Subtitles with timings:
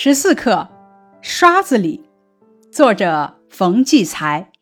[0.00, 0.68] 十四课，
[1.20, 2.04] 刷子李，
[2.70, 4.52] 作者冯骥才。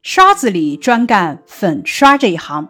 [0.00, 2.66] 刷子李专干粉刷这一行，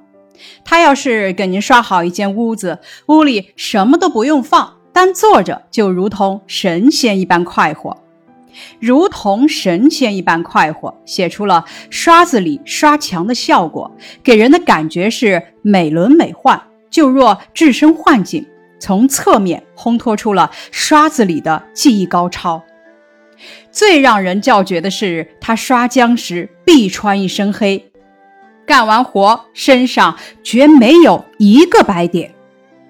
[0.64, 7.96] 他要是给您刷好一间屋子，屋里什么都不用放，单坐着就如同神仙一般快活，
[8.80, 13.88] 如同神仙一般快活，写出了刷子李刷墙的效果，
[14.24, 16.60] 给人的感觉是美轮美奂，
[16.90, 18.44] 就若置身幻境。
[18.80, 22.64] 从侧面烘托出了刷子里的技艺高超。
[23.70, 27.90] 最让人叫绝的是，他刷浆时必穿一身黑，
[28.66, 32.34] 干完活身上绝没有一个白点。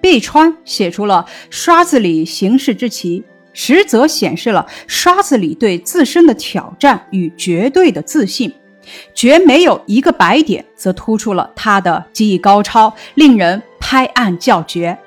[0.01, 8.51] 必穿写出了刷子里行事之奇，实则显示了刷子里对自身的挑战与绝对的自信。
[9.13, 14.97] 绝没有一个白点，则突出了他的技艺高超，令人拍案叫绝。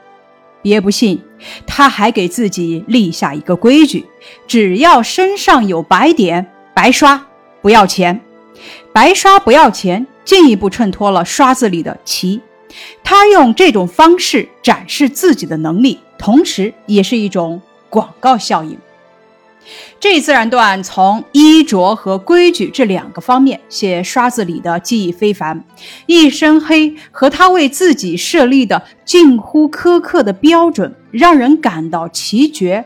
[0.64, 1.20] 别不信，
[1.66, 4.06] 他还给自己立下一个规矩：
[4.46, 7.26] 只要身上有白点，白刷
[7.60, 8.18] 不要钱。
[8.90, 12.40] 白刷不要钱，进一步衬托了刷子里的奇。
[13.02, 18.78] 他用这种方式展示自己的能力，同时也是一种广告效应。
[19.98, 25.64] 这自然段从衣着和规矩这两个方面写刷子李的技艺非凡，
[26.06, 32.84] 一身黑和他为自己设立的近乎苛刻的标准，让人感到奇绝。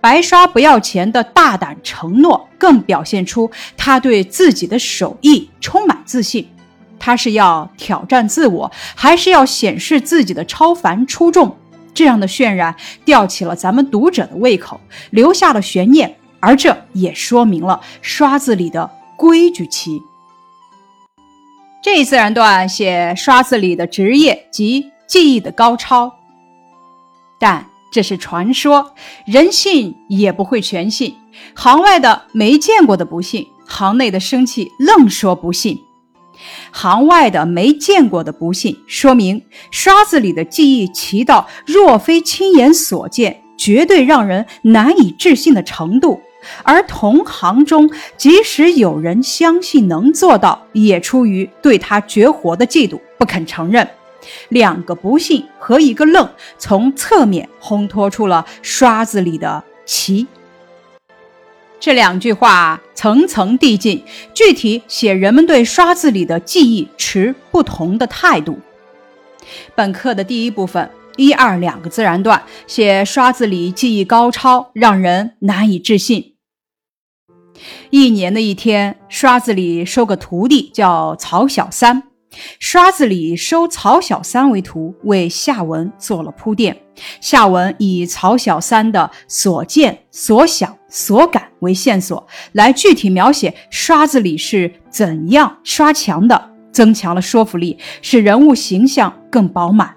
[0.00, 6.48] 白刷不要钱的大胆承诺，更表现出他对自己的手艺充满自信。
[6.98, 11.56] 他是要挑战自我，还是要显示自己的超凡出众？
[11.98, 20.00] 这样的渲染吊起了咱们读者的胃口，留下了悬念，而这也说明了刷子里的规矩期。
[21.82, 26.14] 这一自然段写刷子里的职业及技艺的高超，
[27.40, 28.94] 但这是传说，
[29.26, 31.16] 人信也不会全信。
[31.54, 35.87] 行外的没见过的不信，行内的生气愣说不信。
[36.70, 46.20] 行外的没见过的不信，说明刷子里的技艺奇到若非亲眼所见，绝对让人难以置信的程度。
[46.62, 53.86] 而同行中，即使有人相信能做到，也出于对他绝活的嫉妒，不肯承认。
[54.48, 60.26] 两个不信和一个愣，从侧面烘托出了刷子里的奇。
[61.80, 64.02] 这两句话层层递进，
[64.34, 68.58] 具体写人们对刷子里的技艺持不同的态度。
[69.76, 76.34] 本课的第一部分一二两个自然段写刷子里技艺高超，让人难以置信。
[77.90, 82.07] 一年的一天，刷子里收个徒弟叫曹小三。
[82.58, 86.76] 刷子里收曹小三为徒，为下文做了铺垫。
[87.20, 90.76] 下文以曹小三的所见所想。
[90.90, 99.94] 所感为线索，来具体描写刷子里是怎样刷墙的，增强了说服力，使人物形象更饱满。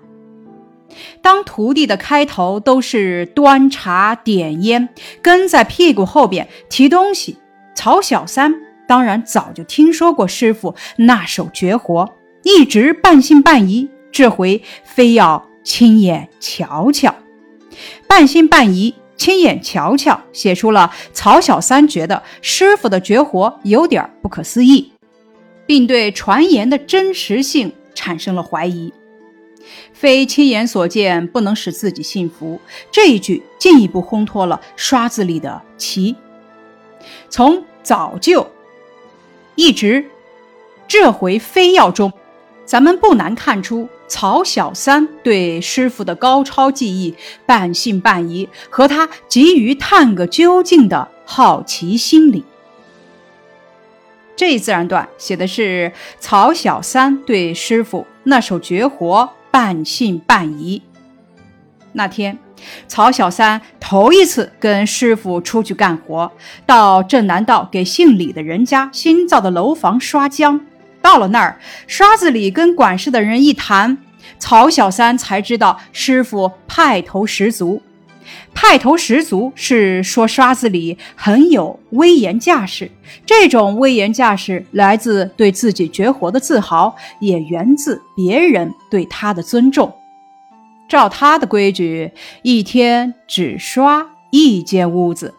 [1.21, 4.89] 当徒弟的开头都是端茶点烟，
[5.21, 7.37] 跟在屁股后边提东西，
[7.73, 8.53] 曹小三
[8.85, 12.09] 当然早就听说过师傅那手绝活，
[12.43, 17.15] 一直半信半疑，这回非要亲眼瞧瞧，
[18.07, 18.95] 半信半疑。
[19.17, 24.91] 亲眼瞧瞧，写出了曹小三觉得师傅的绝活有点不可思议，
[25.67, 28.91] 并对传言的真实性产生了怀疑。
[29.93, 32.59] 非亲眼所见不能使自己信服，
[32.91, 36.15] 这一句进一步烘托了刷子里的奇。
[37.29, 38.47] 从早就
[39.53, 40.03] 一直，
[40.87, 42.11] 这回非要中，
[42.65, 43.89] 咱们不难看出。
[44.07, 52.43] 曹小三对师傅的高超技艺半信半疑，和他急于探个究竟的好奇心理。
[54.35, 60.81] 这一自然段写的是曹小三对师傅那手绝活半信半疑。
[61.93, 62.37] 那天，
[62.89, 66.29] 曹小三头一次跟师傅出去干活，
[66.65, 70.59] 到镇南道给姓李的人家新造的楼房刷浆。
[71.01, 73.97] 到了那儿，刷子里跟管事的人一谈，
[74.39, 77.81] 曹小三才知道师傅派头十足。
[78.53, 82.91] 派头十足是说刷子里很有威严架势，
[83.25, 89.93] 这种威严架势来自对自己绝活的自豪，也源自别人对他的尊重。
[90.87, 92.11] 照他的规矩，
[92.43, 95.33] 一天只刷一间屋子。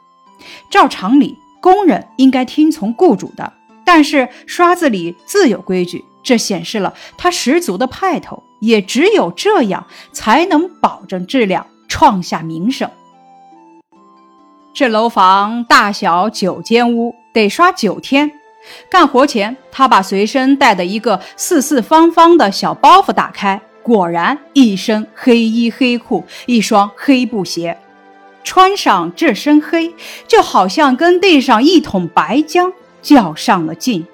[0.70, 3.52] 照常理，工人应该听从雇主的。
[3.84, 12.88] 但是刷子里自有规矩，这显示了他十足的派头，也只有这样才能保证质量，创下名声。
[14.74, 18.30] 这楼房大小九间屋，得刷九天。
[18.88, 27.76] 干活前，他把随身带的一个四四方方的小包袱打开，果然一身黑衣黑裤，一双黑布鞋。
[28.44, 29.94] 穿上这身黑，
[30.26, 34.06] 就好像跟地上一桶白浆较上了劲。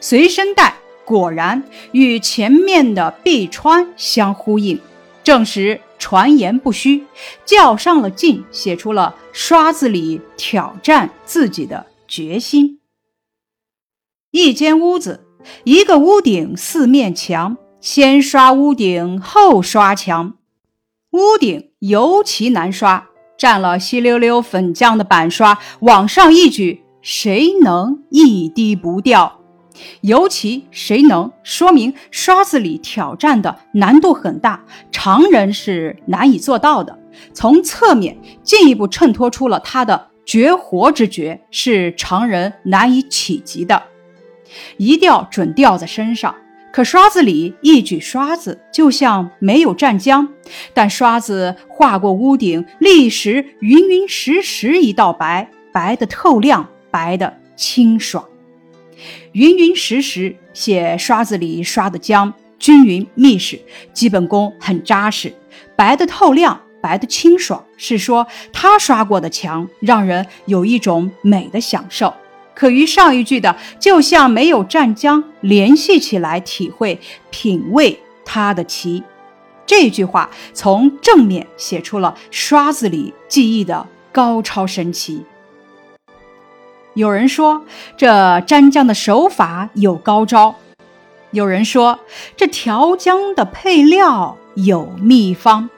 [0.00, 4.80] 随身带果然与前面的壁川相呼应，
[5.24, 7.04] 证实传言不虚，
[7.44, 12.80] 较上了劲，写出了刷子里挑战自己的决心。
[14.30, 15.26] 一间屋子，
[15.64, 20.34] 一个屋顶四面墙，先刷屋顶后刷墙，
[21.10, 23.08] 屋顶尤其难刷。
[23.36, 29.40] 蘸了稀溜溜粉浆的板刷往上一举，谁能一滴不掉？
[30.00, 36.98] 尤其谁能说明刷子里挑战的难度很大，常人是难以做到的。
[37.34, 43.82] 从侧面进一步衬托出了他的绝活之绝，是常人难以企及的。
[44.78, 46.34] 一掉准掉在身上。
[46.72, 50.26] 可刷子里一举刷子，就像没有蘸浆，
[50.72, 58.24] 但刷子划过屋顶，立时匀匀实实一道白，白的透亮，白的清爽。
[59.32, 63.60] 匀匀实实写刷子里刷的浆均匀密实，
[63.92, 65.34] 基本功很扎实。
[65.74, 72.14] 白的透亮，白的清爽，是说他刷过的墙让人有一种美的享受。
[72.54, 77.00] 可与上一句的“就像没有蘸浆”联系起来，体会
[77.30, 79.02] 品味他的奇。
[79.66, 85.24] 这句话从正面写出了刷子里技艺的高超神奇。
[86.94, 87.64] 有人说
[87.96, 88.08] 这
[88.40, 90.54] 蘸浆的手法有高招，
[91.32, 91.98] 有人说
[92.36, 95.68] 这调浆的配料有秘方，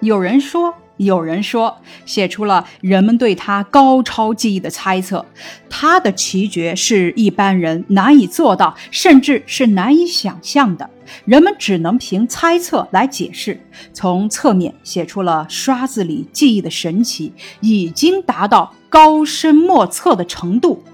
[0.00, 0.74] 有人说。
[0.98, 5.24] 有人说，写出了人们对他高超技艺的猜测。
[5.68, 10.88] 他的奇绝是一般人难以做到，甚至是难以想象的。
[11.24, 13.60] 人们只能凭猜测来解释。
[13.92, 20.84] 从侧面写出了刷子里技艺的神奇，已经达到高深莫测的程度。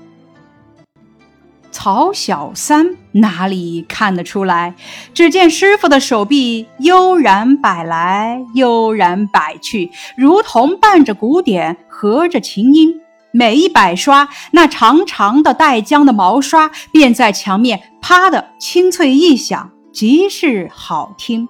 [1.73, 4.77] 曹小三哪里看得出来？
[5.13, 13.01] 只见师傅的手臂悠然摆来，悠然摆去，如同伴着鼓点，和着琴音。
[13.33, 21.49] 每一摆刷，那长长的带浆的毛刷便在墙面啪的清脆一响，极是好听。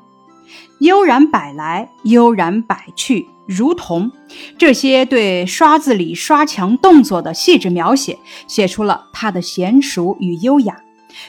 [0.80, 3.26] 悠然摆来，悠然摆去。
[3.48, 4.12] 如同
[4.58, 10.76] 这些对刷子里刷墙动作的细致描写，写出了他的娴熟与优雅，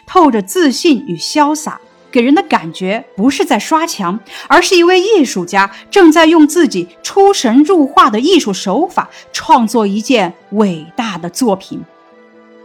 [0.06, 1.80] 透着自信与潇洒，
[2.12, 4.20] 给人的感觉不是在刷墙，
[4.50, 11.82] 而是一位艺术家正在用自己出神入化的艺术手法创作一件伟大的作品。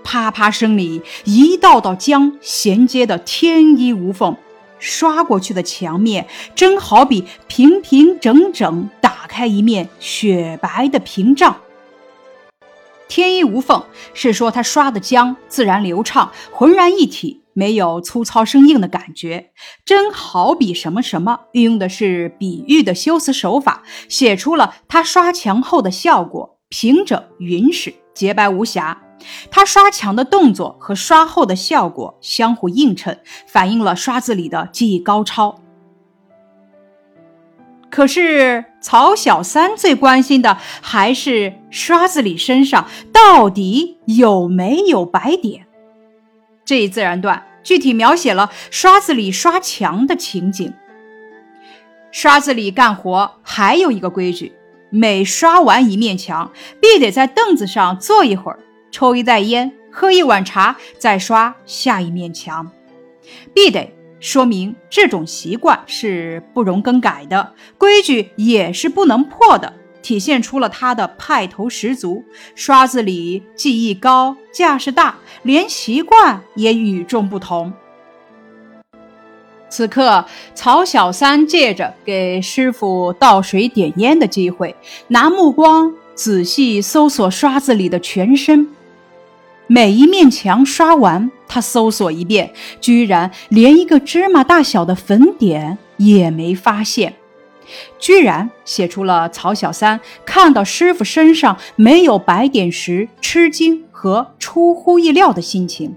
[0.02, 4.36] 啪啪声里，一道道浆衔接的天衣无缝。
[4.80, 8.90] 刷过去的墙面，真好比平平整整
[9.24, 11.56] 打开一面雪白的屏障。
[13.08, 13.82] 天衣无缝
[14.12, 19.50] 是说他刷的浆自然流畅，浑然一体，没有粗糙生硬的感觉。
[19.86, 29.00] 真好比什么什么，运用的是比喻的修辞手法，写出了他刷墙后的效果，平整匀实，洁白无瑕。
[29.50, 35.62] 他刷墙的动作和刷后的效果相互映衬，反映了刷子里的技艺高超。
[37.90, 45.64] 可是曹小三最关心的还是刷子里身上到底有没有白点。
[46.66, 50.70] 这一自然段具体描写了刷子里刷墙的情景。
[52.12, 54.52] 刷子里干活还有一个规矩：
[54.90, 58.58] 每刷完一面墙，必得在凳子上坐一会儿。
[58.90, 62.70] 抽一袋烟，喝一碗茶，再刷下一面墙，
[63.54, 63.94] 必得
[64.24, 72.24] 说明这种习惯是不容更改的，规矩也是不能破的，体现出了他的派头十足。
[72.54, 77.70] 刷子里技艺高，架势大，连习惯也与众不同。
[79.68, 84.74] 此刻，曹小三借着给师傅倒水点烟的机会，
[85.08, 88.66] 拿目光仔细搜索刷子里的全身。
[89.66, 97.14] 每一面墙刷完，他搜索一遍，居然连一个芝麻大小的粉点也没发现，
[97.98, 105.94] 居然写出了曹小三看到师傅身上没有白点时吃惊和出乎意料的心情，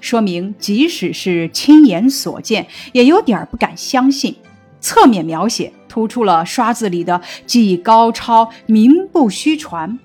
[0.00, 4.34] 说明即使是亲眼所见，也有点不敢相信。
[4.80, 9.98] 侧面描写突出了刷子里的技艺高超，名不虚传。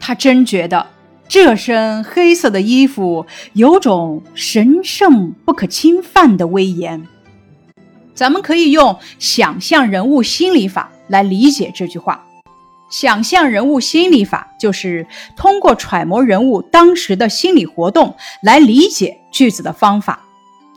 [0.00, 0.84] 他真觉得
[1.28, 7.06] 这身黑色的衣服有种神圣不可侵犯的威严。
[8.14, 12.24] 咱们可以用想象人物心理法来理解这句话。
[12.88, 15.06] 想象人物心理法就是
[15.36, 20.20] 通过揣摩人物当时的心理活动来理解句子的方法。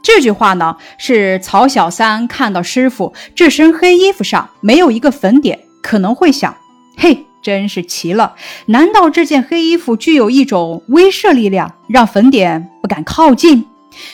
[0.01, 6.57] 这句话呢，是曹小三看到师傅这身黑衣服上没有一个粉点，可能会想：
[6.97, 8.35] 嘿，真是奇了！
[8.67, 13.65] 难道这件黑衣服具有一种威慑力量，让粉点不敢靠近？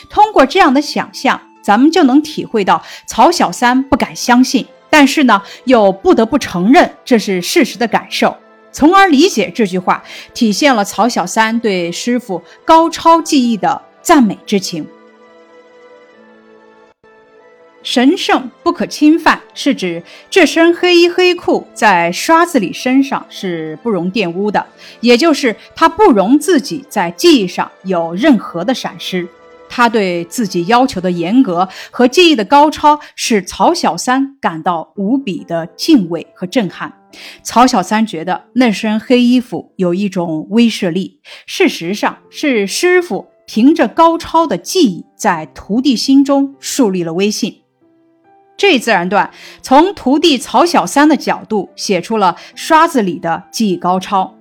[0.08, 8.36] 通过这样的想象，咱们就能体会到曹小三不敢相信，但是呢，又不得不承认这是事实的感受，
[8.72, 10.02] 从而理解这句话
[10.32, 14.86] 体现了曹小三对师傅高超技艺的赞美之情。
[17.86, 24.66] 神圣不可侵犯，是指这身黑衣黑裤在刷子里身上是不容玷污的，
[25.00, 29.28] 也就是他不容自己在技艺上有任何的闪失。
[29.68, 36.92] 他对自己要求的严格和技艺的高超，使曹小三感到无比的敬畏和震撼。
[37.44, 47.62] 曹小三觉得那身黑衣服有一种威慑力，事实上是师傅凭着高超的技艺，在徒弟心中树立了威信。
[48.56, 54.34] 这自然段从徒弟曹小三的角度写出了刷子李的技艺高超。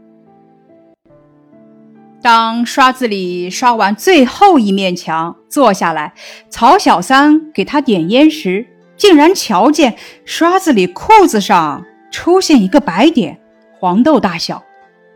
[2.22, 6.14] 当刷子李刷完最后一面墙，坐下来，
[6.50, 8.66] 曹小三给他点烟时，
[8.98, 9.96] 竟然瞧见
[10.26, 13.40] 刷子李裤子上出现一个白点，
[13.78, 14.64] 黄豆大小，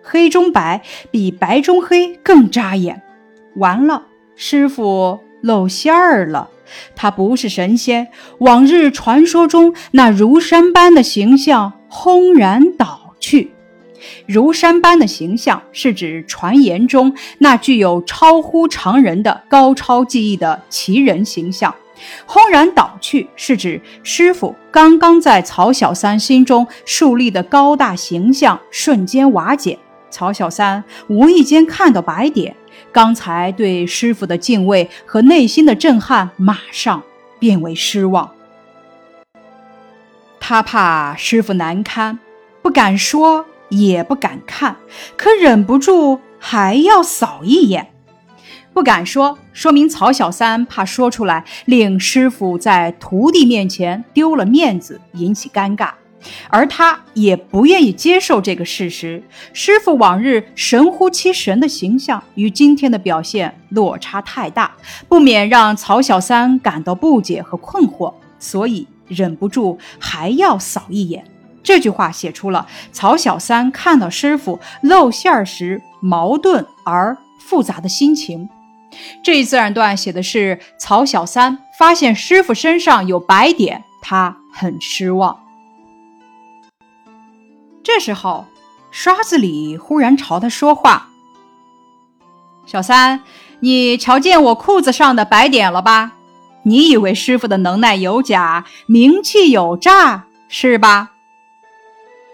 [0.03, 3.01] 黑中白，比白中黑更扎眼。
[3.55, 4.03] 完了，
[4.35, 6.49] 师傅露馅儿了。
[6.95, 8.09] 他不是神仙，
[8.39, 13.51] 往日传说中那如山般的形象轰然倒去。
[14.25, 21.75] 如山般的形象是指传言中那具有超乎常人的高超技艺的奇人形象。
[22.25, 29.77] 轰然倒去是指师傅刚刚在曹小三心中树立的高大形象瞬间瓦解。
[30.09, 32.55] 曹小三无意间看到白点。
[32.91, 37.03] 刚才对师傅的敬畏和内心的震撼，马上
[37.37, 38.31] 变为失望。
[40.39, 42.17] 他怕师傅难堪，
[42.61, 44.77] 不敢说，也不敢看，
[45.15, 47.91] 可忍不住还要扫一眼。
[48.73, 55.91] 不敢说，说明曹小三怕说出来，令师傅在徒弟面前丢了面子，引起尴尬。
[56.49, 59.23] 而他也不愿意接受这个事实，
[59.53, 64.71] 师傅往日神乎其神的形象与今天的表现落差太大，
[65.07, 71.23] 不免让曹小三感到不解和困惑，所以忍不住还要扫一眼。
[71.61, 78.49] 这句话写出了曹小三看到师傅露馅儿时矛盾而复杂的心情。
[79.23, 85.37] 这一自然段写的是曹小三发现师傅身上有白点，他很失望。
[87.91, 88.45] 这时候，
[88.91, 91.09] 刷子李忽然朝他说话
[92.67, 93.23] ：“小三，
[93.61, 96.11] 你瞧见我裤子上的白点了吧？
[96.61, 101.13] 你以为师傅的能耐有假，名气有诈，是吧？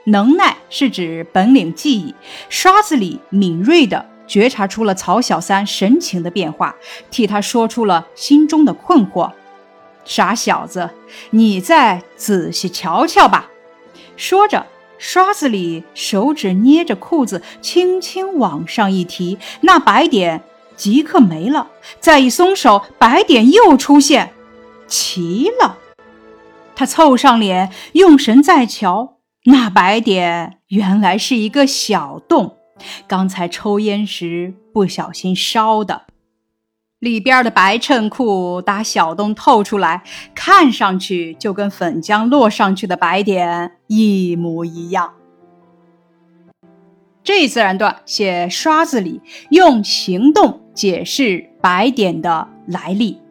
[0.07, 2.13] 能耐是指本领技艺。
[2.49, 6.75] 刷子李敏锐地觉察出了曹小三神情的变化，
[7.09, 9.31] 替他说出了心中的困惑：
[10.03, 10.89] 傻小子，
[11.29, 13.49] 你再仔细瞧瞧吧。”
[14.17, 14.65] 说着。
[14.97, 20.41] 刷子里手指捏着裤子，轻轻往上一提，那白点
[20.75, 21.69] 即刻没了。
[21.99, 24.33] 再一松手，白点又出现。
[24.87, 25.77] 奇了！
[26.75, 32.57] 他凑上脸，用神再瞧，那白点原来是一个小洞，
[33.07, 36.03] 刚才抽烟时不小心烧的。
[37.05, 40.01] 里边的白衬裤打小洞透出来，
[40.33, 45.13] 看上去就跟粉浆落上去的白点一模一样。
[47.23, 53.21] 这自然段写刷子里用行动解释白点的来历。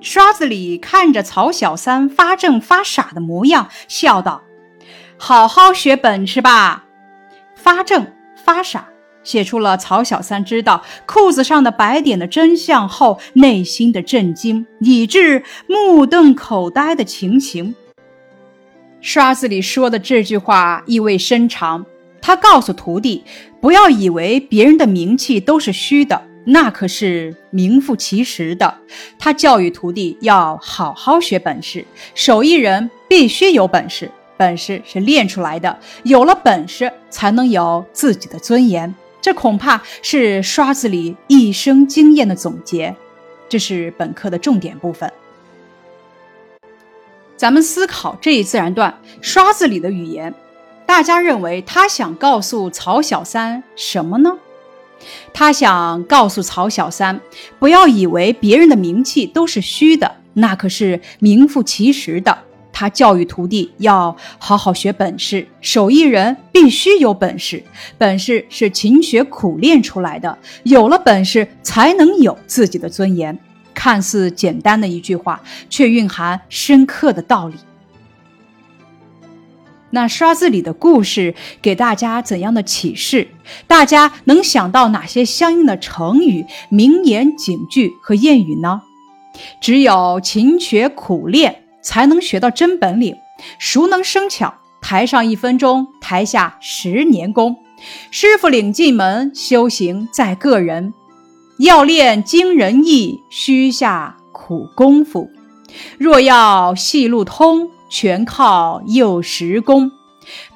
[0.00, 4.42] 刷子里看着曹小三发怔发傻的模样，笑道
[5.16, 6.84] ：“好好学本事吧。”
[7.54, 8.88] 发怔发傻。
[9.24, 17.74] 写出了曹小三知道裤子上的白点的真相后内心的震惊，以致目瞪口呆的情形。
[19.00, 21.84] 刷子里说的这句话意味深长，
[22.22, 23.24] 他告诉徒弟
[23.60, 28.74] 不要以为别人的名气都是虚的，那可是名副其实的。
[29.18, 34.10] 他教育徒弟要好好学本事，手艺人必须有本事。
[34.36, 38.92] 本事是练出来的，有了本事才能有自己的尊严。
[39.24, 42.94] 这恐怕是刷子里一生经验的总结。
[43.48, 45.10] 这是本课的重点部分。
[47.34, 50.34] 咱们思考这一自然段刷子里的语言，
[50.84, 54.36] 大家认为他想告诉曹小三什么呢？
[55.32, 57.18] 他想告诉曹小三，
[57.58, 62.36] 不要以为别人的名气都是虚的，那可是名副其实的。
[62.74, 67.62] 他教育徒弟要好好学本事，手艺人必须有本事，
[67.96, 73.38] 本事是勤学苦练出来的，有了本事才能有自己的尊严。
[73.72, 75.40] 看似简单的一句话，
[75.70, 77.54] 却蕴含深刻的道理。
[79.90, 83.28] 那刷子里的故事给大家怎样的启示？
[83.68, 88.82] 大家能想到哪些相应的成语、名言、警句和谚语呢？
[89.60, 91.63] 只有勤学苦练。
[91.84, 93.16] 才能学到真本领，
[93.60, 94.54] 熟能生巧。
[94.80, 97.56] 台上一分钟，台下十年功。
[98.10, 100.92] 师傅领进门，修行在个人。
[101.58, 105.30] 要练惊人意，须下苦功夫。
[105.98, 109.90] 若要细路通，全靠幼时功。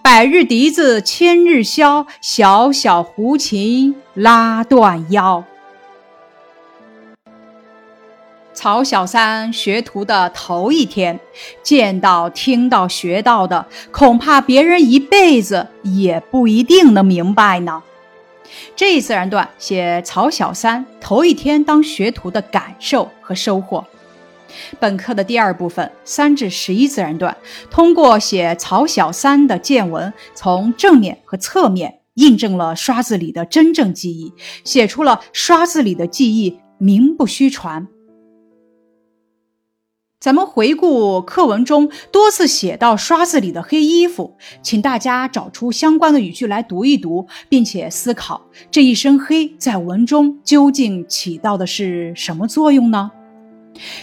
[0.02, 5.44] 百日笛子千日箫，小小胡琴拉断腰。
[8.58, 11.20] 曹小三学徒的头一天，
[11.62, 17.80] 见到、听到、学到的，恐怕别人一辈子也不一定能明白呢。
[18.74, 23.86] 这一自然段写曹小三头一天当学徒的感受和收获。
[24.80, 27.36] 本课的第二部分三至十一自然段，
[27.70, 34.32] 通过写曹小三的见闻，从正面和侧面印证了刷子里的真正记忆，
[34.64, 37.86] 写出了刷子里的记忆名不虚传。
[40.20, 53.12] 咱们回顾课文中多次写到刷子里的黑衣服，请大家找出相关的语句来读一读，并且思考这一身黑在文中究竟起到的是什么作用呢？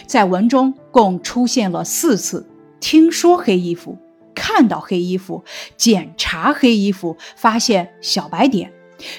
[0.06, 2.48] 在文中共出现了四次
[2.80, 3.98] 听说黑衣服、
[4.34, 5.44] 看到黑衣服、
[5.76, 8.72] 检查黑衣服、发现小白点。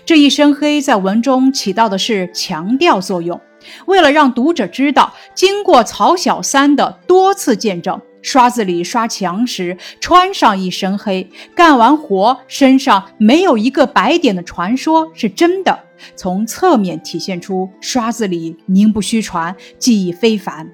[0.03, 3.39] 这一身黑在文中起到的是强调作用。
[3.85, 15.79] 为了让读者知道，经过曹小三的多次见证，刷子里刷墙时穿上一身黑，干完活身上没有一个白点的传说是真的，
[16.15, 20.69] 从侧面体现出刷子里名不虚传，技艺非凡。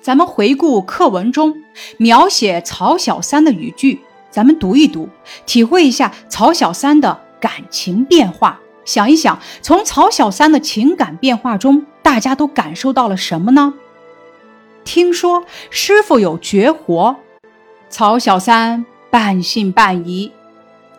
[0.00, 1.54] 咱们回顾课文中
[1.98, 5.08] 描写曹小三的语句，咱们读一读，
[5.44, 8.58] 体会一下曹小三的感情变化。
[8.88, 13.74] 想一想，从曹小三的情感变化中，大家都感受到了什么呢？
[14.82, 17.16] 听说师傅有绝活，
[17.90, 20.32] 曹小三半信半疑；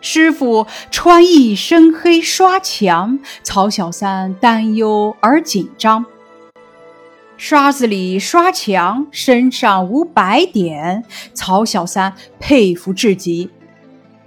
[0.00, 6.06] 师傅穿一身黑刷墙，曹小三担忧而紧张。
[7.36, 13.50] 刷子里刷墙，身上无白点，曹小三佩服至极。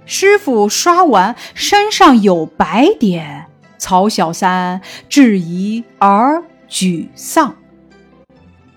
[0.04, 3.46] 师傅刷完，身上有白点。
[3.84, 7.54] 曹小三质疑而沮丧，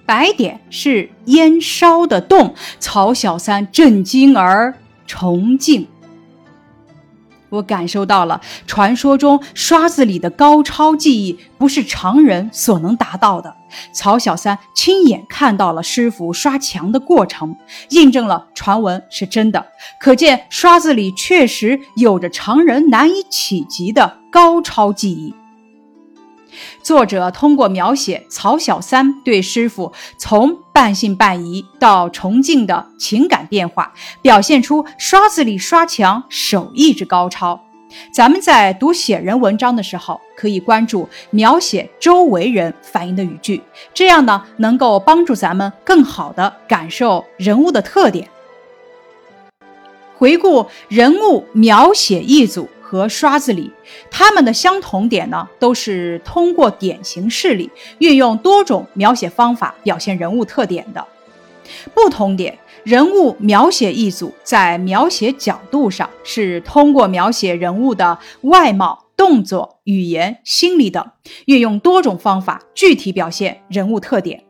[0.05, 2.53] 白点是烟烧的洞。
[2.81, 5.87] 曹小三震惊而崇敬。
[7.49, 13.55] 我感受到了传说中刷子里的高超技艺，不是常人所能达到的。
[13.91, 17.55] 曹小三亲眼看到了师傅刷墙的过程，
[17.89, 19.65] 印证了传闻是真的。
[19.99, 25.33] 可见刷子里确实有着常人难以企及的高超技艺。
[26.81, 37.59] 作者通过描写曹小三对师傅从半信半疑到崇敬的情感变化，表现出刷子里刷墙手艺之高超。
[38.11, 43.61] 咱们在读写人文章的时候，可以关注描写周围人反映的语句，
[43.93, 48.27] 这样呢，能够帮助咱们更好的感受人物的特点。
[50.17, 52.67] 回顾人物描写一组。
[52.89, 53.69] 和刷子里，
[54.09, 57.69] 他们的相同点呢，都是通过典型事例，
[57.99, 61.05] 运用多种描写方法表现人物特点的。
[61.93, 71.05] 不同点，人物描写一组在描写角度上是通过描写人物的外貌、动作、语言、心理等，
[71.47, 74.45] 运用多种方法具体表现人物特点。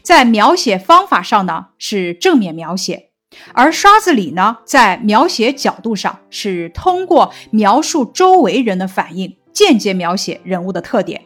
[0.00, 3.10] 在描写方法上呢，是正面描写。
[3.52, 11.20] 而刷子里呢，在描写角度上是通过描述周围人的反应，间接描写人物的特点；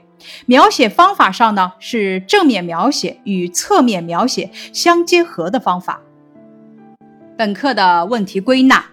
[0.47, 6.01] 描写方法上呢，是正面描写与侧面描写相结合的方法。
[7.37, 8.85] 本课的问题归纳：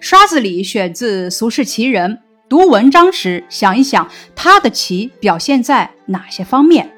[0.00, 2.16] 刷子李选自《俗世奇人》。
[2.48, 6.90] 读文章时，想一想他的奇表现在哪些方面？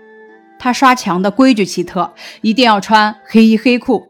[0.61, 4.10] 他刷墙的规矩奇特，一定要穿黑衣黑裤。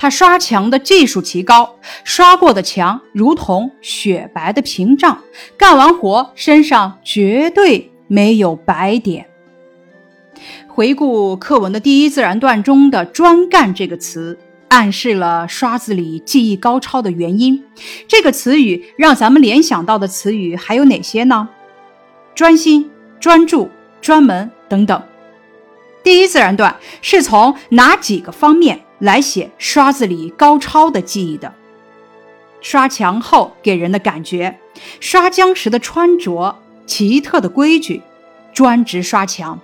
[0.00, 5.20] 他刷墙的技术奇高，刷过的墙如同雪白的屏障，
[5.58, 9.26] 干完活身上绝对没有白点。
[10.66, 17.62] 回顾课文的第一自然段中的“专干”这个词，暗示了刷子李技艺高超的原因。
[18.08, 21.46] 这个词语让咱们联想到的词语还有哪些呢？
[22.34, 23.68] 专心、专注、
[24.00, 25.02] 专门等等。
[26.02, 28.80] 第一自然段是从哪几个方面？
[29.00, 31.52] 来写刷子李高超的技艺的，
[32.60, 34.58] 刷墙后给人的感觉，
[35.00, 38.02] 刷浆时的穿着，奇特的规矩，
[38.52, 39.58] 专职刷墙。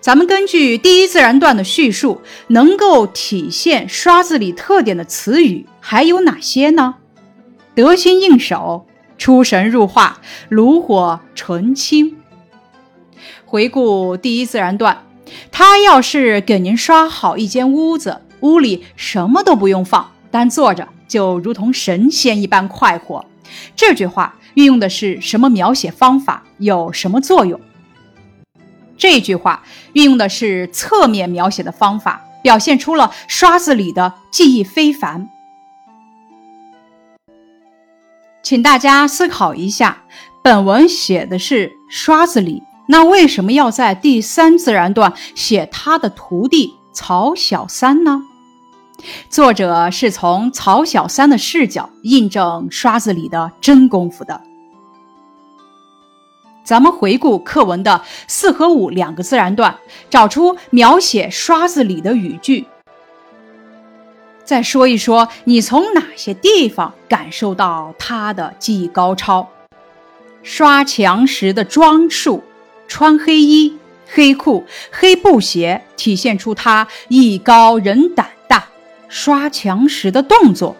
[0.00, 6.94] 咱们根据第一自然段的叙述，能够体现刷子李特点的词语还有哪些呢？
[7.74, 8.86] 得心应手，
[9.18, 12.16] 出神入化，炉火纯青。
[13.44, 15.05] 回顾第一自然段。
[15.50, 23.24] 他要是给您刷好一间屋子，屋里什么都不用放，单坐着就如同神仙一般快活。
[23.74, 26.42] 这句话运用的是什么描写方法？
[26.58, 27.60] 有什么作用？
[28.98, 29.62] 这句话
[29.92, 35.28] 运用的是侧面描写的方法，表现出了刷子李的技艺非凡。
[38.42, 40.04] 请大家思考一下，
[40.42, 42.62] 本文写的是刷子李。
[42.88, 48.22] 那为什么要在第三自然段写他的徒弟曹小三呢？
[49.28, 54.40] 作者是从曹小三的视角印证刷子李的真功夫的。
[56.64, 59.76] 咱们回顾课文的四和五两个自然段，
[60.08, 62.66] 找出描写刷子李的语句，
[64.44, 69.48] 再说一说你从哪些地方感受到他的技艺高超。
[70.42, 72.42] 刷墙时的装束。
[72.88, 73.76] 穿黑衣、
[74.08, 78.66] 黑裤、黑布鞋，体现出他艺高人胆大。
[79.08, 80.76] 刷墙时的动作，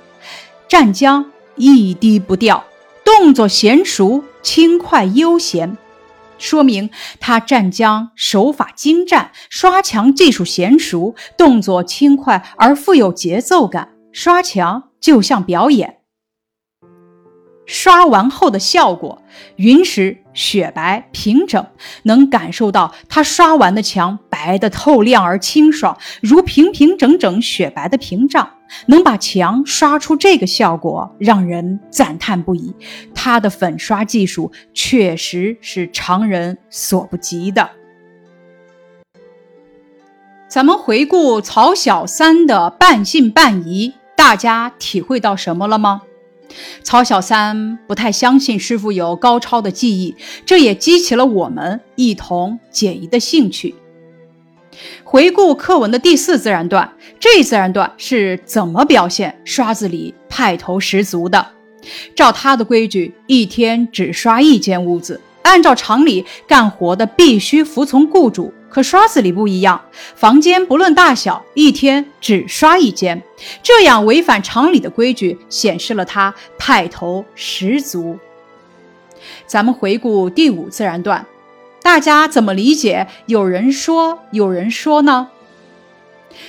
[0.69, 2.65] 蘸浆一滴不掉，
[3.05, 5.77] 动作娴熟、轻快、悠闲，
[6.39, 6.91] 说明
[7.21, 13.93] 他蘸浆手法精湛，刷墙技术娴熟，动作轻快而富有节奏感。
[14.13, 15.96] 刷墙就像表演。
[17.67, 19.23] 刷完后的效果，
[19.57, 21.67] 云石、雪白、平整，
[22.05, 28.51] 能感受到他刷完的墙白的透亮而清爽，如平平整整雪白的屏障。
[28.87, 32.75] 能把墙刷出这个效果，让人赞叹不已。
[33.15, 37.71] 他的粉刷技术确实是常人所不及的。
[40.49, 46.03] 咱们回顾曹小三的半信半疑，大家体会到什么了吗？
[46.83, 50.15] 曹小三不太相信师傅有高超的技艺，
[50.45, 53.75] 这也激起了我们一同解疑的兴趣。
[55.05, 61.47] 回顾课文的第四自然段，这自然段是怎么表现刷子李派头十足的？
[62.15, 68.53] 照他的规矩，一天只刷一间屋子，按照常理，干活的必须服从雇主。
[68.69, 69.81] 可刷子李不一样，
[70.15, 73.23] 房间不论大小，一天只刷一间，
[73.63, 78.19] 这样违反常理的规矩，显示了他派头十足。
[79.47, 81.25] 咱们回顾第五自然段，
[81.83, 83.07] 大家怎么理解？
[83.27, 85.29] 有人说，有人说呢？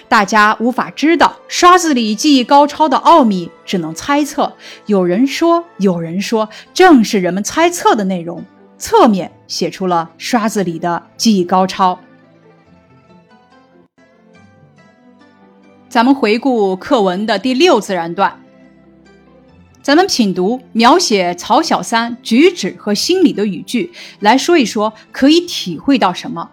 [0.10, 4.54] 大家无法知道刷子李技艺高超的奥秘，只能猜测。
[4.86, 8.44] 有人说，有人说，正是人们猜测的内容，
[8.78, 11.98] 侧面写出了刷子李的技艺高超。
[15.89, 18.43] 咱们回顾课文的第六自然段，
[19.82, 26.50] 咱们品读描写曹小三举止和心理的语句，来说一说可以体会到什么。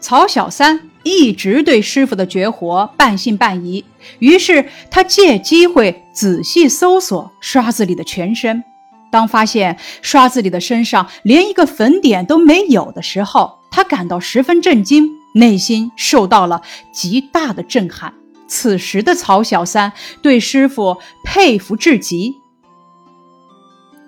[0.00, 3.84] 曹小三一直对师傅的绝活半信半疑，
[4.20, 8.62] 于是他借机会仔细搜索刷子李的全身。
[9.10, 15.10] 当发现刷子李的身上连一个粉点都没有的时候，他感到十分震惊。
[15.34, 18.14] 内心受到了极大的震撼。
[18.46, 19.92] 此时的曹小三
[20.22, 22.34] 对师傅佩服至极。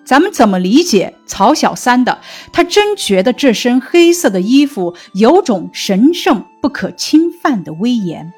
[0.04, 2.20] 咱们怎么理解曹小三的？
[2.52, 8.32] 他真觉得这身黑色的衣服有种神圣不可侵犯的威严。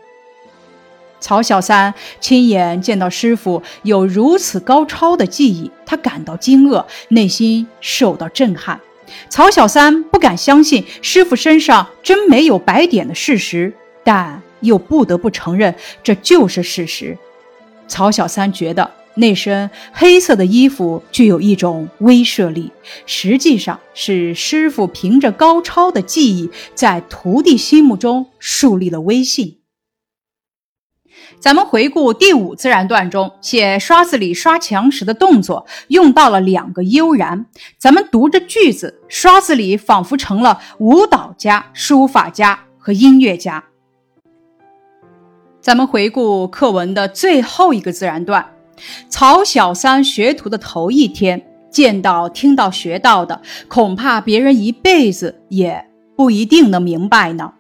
[1.21, 8.81] 曹小三亲眼见到师傅有如此高超的技艺，他感到惊愕，内心受到震撼。
[9.31, 17.17] 曹小三不敢相信师傅身上真没有白点的事实，但又不得不承认这就是事实。
[17.87, 22.73] 曹小三觉得那身黑色的衣服具有一种威慑力，
[23.07, 29.58] 实际上是师傅凭着高超的技艺，在徒弟心目中树立了威信。
[31.41, 37.47] 咱们回顾第五自然段中写刷子里刷墙时的动作，用到了两个悠然。
[37.79, 43.65] 咱们读着句子，刷子里仿佛成了舞蹈家、书法家和音乐家。
[45.61, 48.55] 咱们回顾课文的最后一个自然段，
[49.09, 57.53] 曹小三学徒的头一天，见到、听到、学到的，恐怕别人一辈子也不一定能明白呢。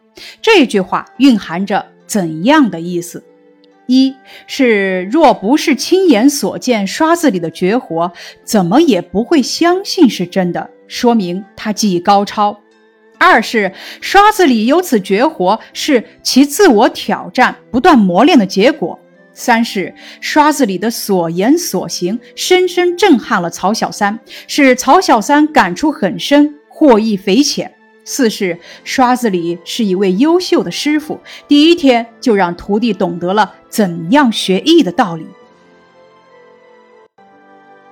[0.42, 3.22] 这句话蕴含着怎样的意思？
[3.88, 4.14] 一
[4.46, 8.12] 是若不是亲眼所见刷子里的绝活，
[8.44, 12.60] 怎么也不会相信是真的，说明他技艺高超。
[13.18, 13.72] 二是
[14.02, 18.96] 刷子里有此绝活，是其自我挑战、不断磨练的结果。
[19.32, 27.72] 三是刷子里的所言所行，深深震撼了曹小三，使曹小三感触很深，获益匪浅。
[28.08, 35.26] 四是刷子里是一位优秀的师傅，第一天就让徒弟懂得了怎样学艺的道理。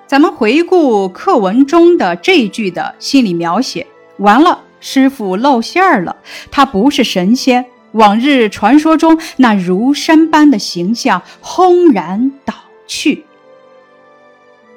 [0.07, 6.17] 咱们回顾课文中的这一句的心理描写，完了，师傅露馅儿了，
[6.51, 12.55] 他不是神仙，往日传说中那如山般的形象轰然倒
[12.87, 13.27] 去。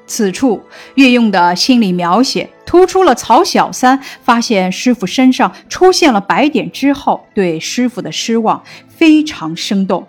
[0.09, 0.61] 此处
[0.95, 10.05] 运用的心理描写，突出了曹小三发现师傅身上出现了白点之后对师傅的失望，非常生动。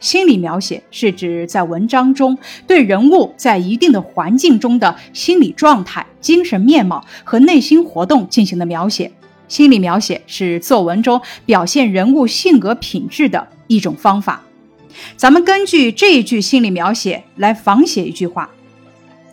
[0.00, 9.12] 心理描写是指在文章中对人物在一定的环境中的心理状态、精神面貌和内心活动进行的描写。
[9.46, 14.42] 心理描写是作文中表现人物性格品质的一种方法。
[15.16, 18.50] 咱们根据这一句心理描写来仿写一句话。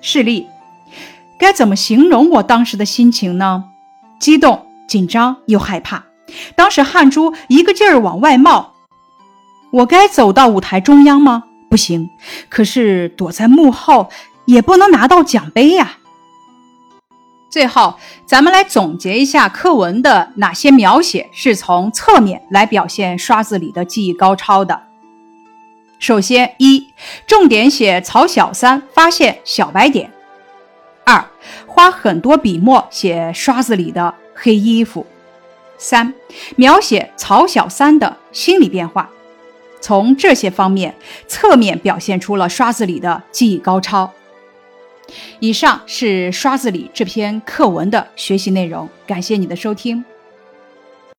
[0.02, 0.48] 示例，
[1.38, 3.66] 该怎么形容我当时的心情呢？
[4.20, 6.04] 激动、紧张又害怕。
[6.56, 8.74] 当时汗珠一个劲儿往外冒。
[9.72, 11.44] 我该走到舞台中央吗？
[11.70, 12.10] 不行。
[12.50, 14.10] 可是躲在幕后
[14.46, 15.98] 也不能拿到奖杯呀。
[17.50, 24.87] 最后，咱们来总结一下课文的哪些描写是从侧面来表现刷子里的技艺高超的。
[26.00, 26.94] 首先，一
[27.26, 30.08] 重点写曹小三发现小白点；
[31.04, 31.26] 二
[31.66, 35.06] 花很多笔墨写刷子里的黑衣服；
[35.78, 36.14] 三
[36.56, 39.10] 描写曹小三的心理变化。
[39.80, 40.96] 从这些方面
[41.28, 44.12] 侧面表现出了刷子里的技艺高超。
[45.40, 50.04] 以上是刷子里这篇课文的学习内容，感谢你的收听。